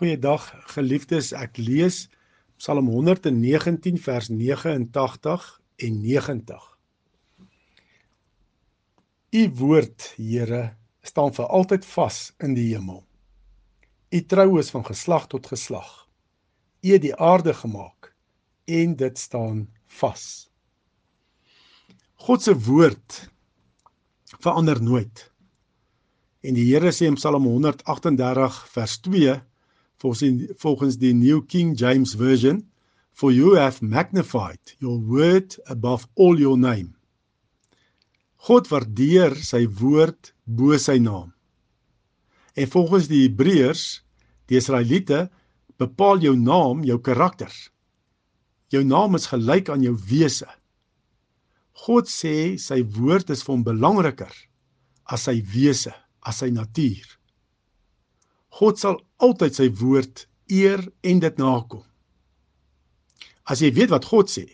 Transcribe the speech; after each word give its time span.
Goeiedag 0.00 0.46
geliefdes, 0.72 1.34
ek 1.36 1.58
lees 1.60 2.06
Psalm 2.56 2.86
119 2.88 3.98
vers 4.00 4.30
89 4.32 5.48
en 5.76 5.98
90. 6.00 6.62
U 9.36 9.42
woord, 9.58 10.06
Here, 10.16 10.62
staan 11.04 11.34
vir 11.36 11.52
altyd 11.52 11.84
vas 11.84 12.20
in 12.40 12.56
die 12.56 12.64
hemel. 12.70 13.02
U 14.08 14.22
trou 14.24 14.46
is 14.62 14.72
van 14.72 14.86
geslag 14.88 15.26
tot 15.34 15.50
geslag. 15.52 15.92
U 16.80 16.94
het 16.94 17.04
die 17.04 17.12
aarde 17.20 17.52
gemaak 17.60 18.14
en 18.72 18.96
dit 19.04 19.20
staan 19.20 19.66
vas. 20.00 20.24
God 22.24 22.48
se 22.48 22.56
woord 22.56 23.20
verander 24.38 24.80
nooit. 24.80 25.26
En 26.40 26.56
die 26.56 26.70
Here 26.72 26.88
sê 26.88 27.04
in 27.12 27.20
Psalm 27.20 27.52
138 27.52 28.64
vers 28.72 28.98
2 29.04 29.38
volgens 30.00 30.96
die 30.98 31.12
New 31.14 31.42
King 31.46 31.76
James 31.76 32.14
Version 32.16 32.64
for 33.12 33.32
you 33.32 33.54
have 33.54 33.82
magnified 33.82 34.72
your 34.78 34.98
word 34.98 35.56
above 35.66 36.06
all 36.16 36.40
your 36.40 36.56
name. 36.56 36.94
God 38.48 38.70
waardeer 38.72 39.36
sy 39.44 39.66
woord 39.80 40.32
bo 40.46 40.78
sy 40.80 40.96
naam. 41.02 41.34
En 42.56 42.70
volgens 42.72 43.10
die 43.10 43.26
Hebreërs, 43.26 44.00
die 44.48 44.56
Israeliete, 44.56 45.26
bepaal 45.76 46.24
jou 46.24 46.32
naam 46.36 46.80
jou 46.88 46.96
karakter. 47.04 47.52
Jou 48.72 48.82
naam 48.86 49.18
is 49.20 49.28
gelyk 49.28 49.68
aan 49.68 49.84
jou 49.84 49.96
wese. 50.08 50.48
God 51.84 52.08
sê 52.08 52.56
sy 52.60 52.80
woord 52.96 53.30
is 53.36 53.44
vir 53.44 53.52
hom 53.52 53.66
belangriker 53.66 54.32
as 55.12 55.28
sy 55.28 55.40
wese, 55.52 55.92
as 56.24 56.40
sy 56.40 56.48
natuur. 56.54 57.19
God 58.58 58.80
sal 58.80 58.98
altyd 59.22 59.56
sy 59.56 59.68
woord 59.80 60.26
eer 60.50 60.82
en 61.06 61.22
dit 61.22 61.38
nakom. 61.38 61.84
As 63.50 63.62
jy 63.62 63.70
weet 63.74 63.92
wat 63.94 64.08
God 64.10 64.30
sê, 64.30 64.46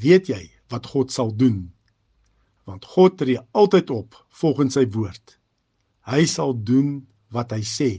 weet 0.00 0.30
jy 0.32 0.42
wat 0.72 0.88
God 0.92 1.12
sal 1.12 1.32
doen. 1.32 1.70
Want 2.64 2.84
God 2.94 3.18
tree 3.20 3.40
altyd 3.52 3.92
op 3.92 4.16
volgens 4.40 4.76
sy 4.78 4.86
woord. 4.96 5.36
Hy 6.08 6.24
sal 6.28 6.56
doen 6.56 7.04
wat 7.32 7.52
hy 7.52 7.62
sê. 7.64 7.90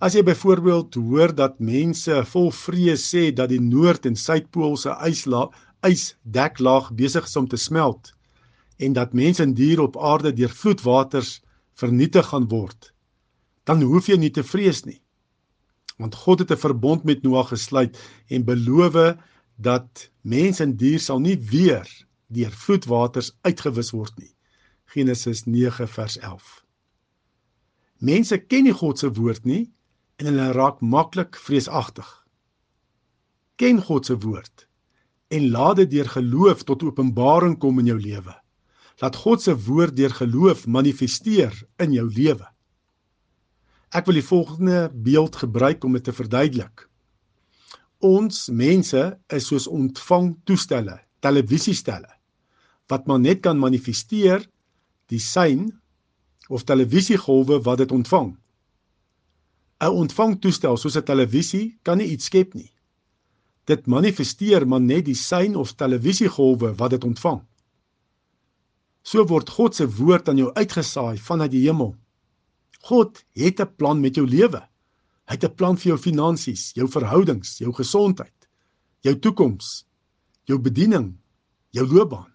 As 0.00 0.14
jy 0.16 0.22
byvoorbeeld 0.24 0.96
hoor 0.96 1.34
dat 1.36 1.58
mense 1.60 2.22
vol 2.32 2.48
vrees 2.56 3.02
sê 3.12 3.28
dat 3.36 3.50
die 3.52 3.60
noord 3.60 4.06
en 4.08 4.16
suidpool 4.16 4.78
se 4.80 4.94
yslaag 5.06 5.52
ysdeklaag 5.86 6.90
besig 6.96 7.28
is 7.28 7.36
om 7.36 7.46
te 7.48 7.56
smelt 7.60 8.12
en 8.80 8.96
dat 8.96 9.12
mense 9.16 9.42
en 9.44 9.52
diere 9.56 9.84
op 9.84 9.96
aarde 10.00 10.32
deur 10.32 10.52
vloedwaters 10.56 11.40
vernietig 11.76 12.26
gaan 12.32 12.46
word, 12.48 12.92
dan 13.70 13.84
hoef 13.86 14.08
jy 14.10 14.16
nie 14.18 14.32
te 14.34 14.42
vrees 14.42 14.82
nie. 14.82 14.98
Want 16.02 16.16
God 16.24 16.42
het 16.42 16.50
'n 16.50 16.64
verbond 16.66 17.04
met 17.04 17.22
Noag 17.22 17.52
gesluit 17.54 17.98
en 18.28 18.44
beloof 18.44 18.96
dat 19.56 20.10
mens 20.22 20.60
en 20.60 20.76
dier 20.76 20.98
sal 20.98 21.20
nie 21.20 21.36
weer 21.36 21.86
deur 22.26 22.50
vloedwaters 22.50 23.30
uitgewis 23.42 23.90
word 23.90 24.18
nie. 24.18 24.34
Genesis 24.84 25.44
9 25.46 25.88
vers 25.88 26.18
11. 26.18 26.64
Mense 27.98 28.38
ken 28.38 28.64
nie 28.64 28.72
God 28.72 28.98
se 28.98 29.12
woord 29.12 29.44
nie 29.44 29.70
en 30.16 30.26
hulle 30.26 30.52
raak 30.52 30.80
maklik 30.80 31.36
vreesagtig. 31.36 32.08
Ken 33.56 33.82
God 33.82 34.06
se 34.06 34.18
woord 34.18 34.66
en 35.28 35.50
laat 35.50 35.76
dit 35.76 35.90
deur 35.90 36.08
geloof 36.08 36.64
tot 36.64 36.82
openbaring 36.82 37.58
kom 37.58 37.78
in 37.78 37.86
jou 37.86 38.00
lewe. 38.00 38.34
Laat 38.98 39.16
God 39.16 39.42
se 39.42 39.54
woord 39.54 39.96
deur 39.96 40.10
geloof 40.10 40.66
manifesteer 40.66 41.54
in 41.78 41.92
jou 41.92 42.08
lewe. 42.08 42.46
Ek 43.90 44.06
wil 44.06 44.20
die 44.20 44.26
volgende 44.26 44.90
beeld 44.94 45.36
gebruik 45.36 45.84
om 45.84 45.92
dit 45.98 46.04
te 46.04 46.12
verduidelik. 46.14 46.86
Ons 47.98 48.48
mense 48.48 49.02
is 49.28 49.46
soos 49.50 49.66
ontvangtoestelle, 49.66 51.00
televisiestelle 51.20 52.20
wat 52.90 53.06
maar 53.06 53.20
net 53.22 53.38
kan 53.44 53.58
manifesteer 53.58 54.42
die 55.10 55.20
sein 55.22 55.68
of 56.50 56.64
televisiegolwe 56.66 57.60
wat 57.62 57.78
dit 57.78 57.92
ontvang. 57.94 58.32
'n 59.80 59.94
Ontvangtoestel 60.02 60.76
soos 60.76 60.96
'n 60.98 61.06
televisie 61.06 61.78
kan 61.82 61.98
nie 61.98 62.10
iets 62.14 62.26
skep 62.26 62.54
nie. 62.54 62.72
Dit 63.64 63.86
manifesteer 63.86 64.66
maar 64.66 64.80
net 64.80 65.04
die 65.04 65.14
sein 65.14 65.56
of 65.56 65.72
televisiegolwe 65.72 66.74
wat 66.74 66.90
dit 66.90 67.04
ontvang. 67.04 67.40
So 69.02 69.24
word 69.26 69.48
God 69.48 69.74
se 69.74 69.86
woord 69.88 70.28
aan 70.28 70.36
jou 70.36 70.50
uitgesaai 70.52 71.18
vanuit 71.18 71.50
die 71.50 71.66
hemel. 71.68 71.96
God 72.88 73.24
het 73.36 73.60
'n 73.60 73.74
plan 73.76 74.00
met 74.00 74.14
jou 74.14 74.26
lewe. 74.26 74.60
Hy 75.28 75.34
het 75.34 75.44
'n 75.44 75.54
plan 75.54 75.76
vir 75.76 75.88
jou 75.92 75.98
finansies, 75.98 76.72
jou 76.74 76.88
verhoudings, 76.88 77.58
jou 77.58 77.72
gesondheid, 77.72 78.48
jou 79.00 79.18
toekoms, 79.18 79.86
jou 80.44 80.58
bediening, 80.58 81.18
jou 81.70 81.86
loopbaan. 81.86 82.32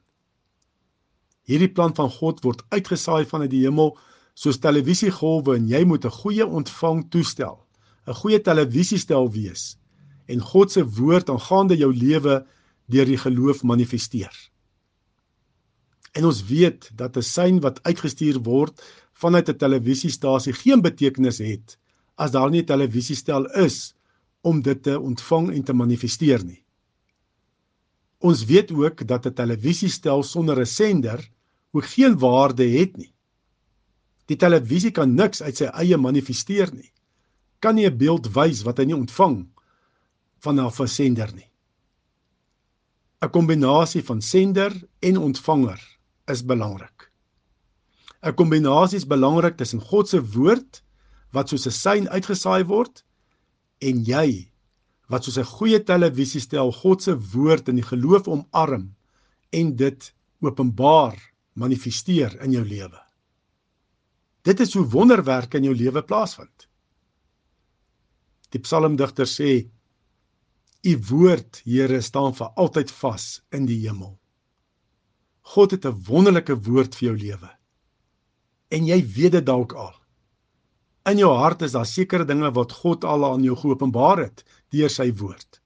Hierdie 1.45 1.73
plan 1.73 1.95
van 1.95 2.09
God 2.09 2.43
word 2.43 2.63
uitgesaai 2.69 3.25
vanuit 3.25 3.51
die 3.51 3.65
hemel 3.65 3.97
soos 4.33 4.57
televisiegolwe 4.57 5.55
en 5.55 5.67
jy 5.67 5.83
moet 5.85 6.05
'n 6.05 6.11
goeie 6.11 6.45
ontvang 6.45 7.09
toestel, 7.09 7.65
'n 8.07 8.13
goeie 8.13 8.41
televisiestel 8.41 9.31
wees 9.31 9.77
en 10.27 10.39
God 10.39 10.71
se 10.71 10.83
woord 10.83 11.29
aangaande 11.29 11.77
jou 11.77 11.93
lewe 11.93 12.45
deur 12.85 13.05
die 13.05 13.17
geloof 13.17 13.63
manifesteer. 13.63 14.33
En 16.15 16.25
ons 16.25 16.43
weet 16.47 16.89
dat 16.95 17.17
'n 17.17 17.21
sein 17.21 17.59
wat 17.59 17.83
uitgestuur 17.83 18.39
word 18.39 18.81
vanuit 19.15 19.49
'n 19.49 19.57
televisiestasie 19.57 20.53
geen 20.53 20.81
betekenis 20.81 21.37
het 21.37 21.77
as 22.15 22.31
daar 22.31 22.49
nie 22.49 22.61
'n 22.61 22.65
televisiestel 22.65 23.45
is 23.65 23.95
om 24.41 24.61
dit 24.61 24.83
te 24.83 24.99
ontvang 24.99 25.53
en 25.53 25.63
te 25.63 25.73
manifesteer 25.73 26.43
nie. 26.45 26.63
Ons 28.19 28.45
weet 28.45 28.71
ook 28.71 29.07
dat 29.07 29.25
'n 29.25 29.33
televisiestel 29.33 30.23
sonder 30.23 30.59
'n 30.59 30.65
sender 30.65 31.29
ook 31.71 31.85
geen 31.85 32.17
waarde 32.19 32.63
het 32.63 32.97
nie. 32.97 33.13
Die 34.25 34.37
televisie 34.37 34.91
kan 34.91 35.13
niks 35.13 35.41
uit 35.41 35.57
sy 35.57 35.65
eie 35.65 35.97
manifesteer 35.97 36.73
nie. 36.73 36.91
Kan 37.59 37.75
nie 37.75 37.85
'n 37.85 37.97
beeld 37.97 38.27
wys 38.33 38.63
wat 38.63 38.77
hy 38.77 38.85
nie 38.85 38.95
ontvang 38.95 39.47
vanaf 40.39 40.79
'n 40.79 40.87
sender 40.87 41.33
nie. 41.35 41.49
'n 43.21 43.29
Kombinasie 43.29 44.03
van 44.03 44.21
sender 44.21 44.71
en 44.99 45.17
ontvanger 45.17 45.81
is 46.27 46.45
belangrik. 46.45 46.94
'n 48.25 48.33
kombinasie 48.33 48.97
is 48.97 49.05
belangrik 49.05 49.57
tussen 49.57 49.81
God 49.85 50.09
se 50.09 50.19
woord 50.35 50.81
wat 51.35 51.49
soos 51.49 51.67
'n 51.69 51.77
sein 51.77 52.05
uitgesaai 52.09 52.63
word 52.65 53.03
en 53.87 54.01
jy 54.11 54.49
wat 55.13 55.23
soos 55.23 55.37
'n 55.37 55.51
goeie 55.57 55.79
televisiestel 55.91 56.71
God 56.81 57.03
se 57.03 57.13
woord 57.33 57.69
in 57.69 57.77
die 57.77 57.89
geloof 57.91 58.27
omarm 58.27 58.95
en 59.59 59.75
dit 59.75 60.13
openbaar 60.41 61.17
manifesteer 61.53 62.33
in 62.41 62.51
jou 62.51 62.65
lewe. 62.65 63.01
Dit 64.41 64.59
is 64.59 64.73
hoe 64.73 64.89
wonderwerke 64.89 65.57
in 65.57 65.63
jou 65.69 65.75
lewe 65.75 66.01
plaasvind. 66.01 66.67
Die 68.49 68.59
psalmdigter 68.59 69.25
sê: 69.25 69.69
U 70.85 70.93
woord, 71.09 71.61
Here, 71.65 72.01
staan 72.01 72.33
vir 72.33 72.49
altyd 72.55 72.91
vas 72.91 73.41
in 73.51 73.65
die 73.65 73.79
hemel. 73.87 74.19
God 75.41 75.71
het 75.71 75.85
'n 75.85 76.03
wonderlike 76.09 76.55
woord 76.65 76.95
vir 76.95 77.07
jou 77.09 77.17
lewe 77.17 77.51
en 78.75 78.87
jy 78.89 78.99
weet 79.15 79.37
dit 79.39 79.47
dalk 79.47 79.73
al. 79.79 79.93
In 81.05 81.19
jou 81.21 81.31
hart 81.37 81.61
is 81.65 81.75
daar 81.75 81.87
sekere 81.87 82.25
dinge 82.25 82.49
wat 82.53 82.73
God 82.81 83.05
al 83.05 83.27
aan 83.27 83.43
jou 83.45 83.55
geopenbaar 83.59 84.23
het 84.25 84.43
deur 84.73 84.91
sy 84.91 85.11
woord. 85.19 85.61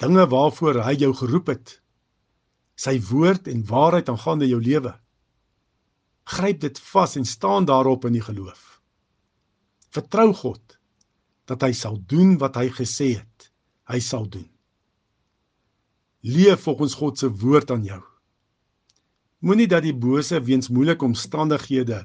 Dinge 0.00 0.24
waarvoor 0.32 0.80
hy 0.84 0.94
jou 1.00 1.12
geroep 1.16 1.52
het. 1.52 1.74
Sy 2.76 2.96
woord 3.10 3.48
en 3.52 3.64
waarheid 3.68 4.08
aangaande 4.12 4.48
jou 4.48 4.60
lewe. 4.60 4.92
Gryp 6.26 6.60
dit 6.64 6.80
vas 6.90 7.16
en 7.16 7.28
staan 7.28 7.68
daarop 7.68 8.08
in 8.08 8.16
die 8.16 8.24
geloof. 8.24 8.80
Vertrou 9.94 10.32
God 10.34 10.78
dat 11.46 11.62
hy 11.62 11.72
sal 11.76 12.00
doen 12.10 12.34
wat 12.40 12.56
hy 12.58 12.68
gesê 12.74 13.12
het. 13.20 13.50
Hy 13.86 14.00
sal 14.02 14.26
doen. 14.26 14.48
Leef 16.26 16.64
volgens 16.66 16.96
God 16.98 17.20
se 17.20 17.30
woord 17.30 17.70
aan 17.70 17.84
jou. 17.86 18.02
Moenie 19.46 19.68
dat 19.70 19.84
die 19.84 19.94
bose 19.94 20.40
weens 20.42 20.72
moeilike 20.72 21.04
omstandighede 21.06 22.02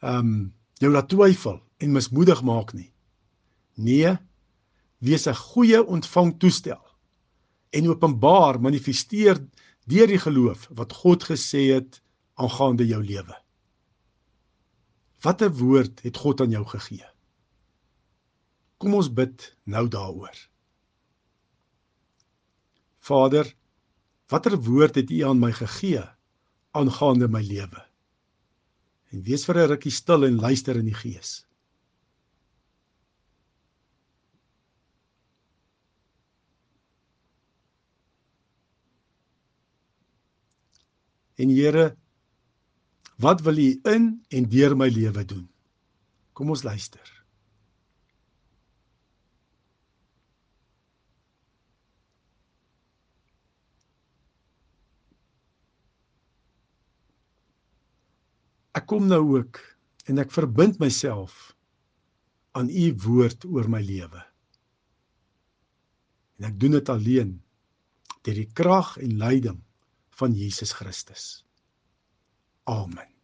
ehm 0.00 0.18
um, 0.18 0.54
jou 0.78 0.92
laat 0.92 1.08
twyfel 1.10 1.58
en 1.82 1.92
mismoedig 1.92 2.42
maak 2.42 2.72
nie. 2.72 2.92
Nee, 3.74 4.16
wees 4.98 5.26
'n 5.26 5.34
goeie 5.34 5.86
ontvangtoestel 5.86 6.84
en 7.70 7.88
openbaar 7.88 8.60
manifesteer 8.60 9.38
deur 9.86 10.06
die 10.06 10.18
geloof 10.18 10.68
wat 10.74 10.92
God 10.92 11.24
gesê 11.24 11.74
het 11.74 12.02
aangaande 12.34 12.86
jou 12.86 13.02
lewe. 13.04 13.36
Watter 15.22 15.50
woord 15.50 16.02
het 16.02 16.16
God 16.16 16.40
aan 16.40 16.50
jou 16.50 16.64
gegee? 16.64 17.06
Kom 18.78 18.94
ons 18.94 19.10
bid 19.10 19.56
nou 19.64 19.88
daaroor. 19.88 20.36
Vader, 22.98 23.54
watter 24.30 24.56
woord 24.62 24.94
het 24.94 25.10
U 25.10 25.20
aan 25.26 25.40
my 25.40 25.52
gegee 25.52 26.04
aangaande 26.70 27.28
my 27.28 27.42
lewe? 27.42 27.87
En 29.12 29.22
wees 29.22 29.44
vir 29.44 29.56
'n 29.56 29.68
rukkie 29.68 29.92
stil 29.92 30.24
en 30.24 30.40
luister 30.40 30.76
in 30.76 30.84
die 30.84 30.94
gees. 30.94 31.48
En 41.38 41.48
Here, 41.48 41.96
wat 43.16 43.40
wil 43.40 43.58
U 43.58 43.80
in 43.84 44.24
en 44.28 44.48
deur 44.48 44.76
my 44.76 44.88
lewe 44.88 45.24
doen? 45.24 45.48
Kom 46.32 46.50
ons 46.50 46.62
luister. 46.62 47.17
Ek 58.78 58.86
kom 58.86 59.08
nou 59.10 59.22
ook 59.34 59.58
en 60.06 60.22
ek 60.22 60.30
verbind 60.30 60.78
myself 60.78 61.56
aan 62.58 62.70
u 62.70 62.86
woord 63.02 63.46
oor 63.50 63.66
my 63.70 63.80
lewe. 63.82 64.22
En 66.38 66.46
ek 66.52 66.58
doen 66.62 66.78
dit 66.78 66.92
alleen 66.94 67.34
deur 68.22 68.38
die 68.38 68.50
krag 68.60 68.94
en 69.02 69.18
leiding 69.18 69.58
van 70.20 70.34
Jesus 70.36 70.76
Christus. 70.78 71.28
Amen. 72.70 73.17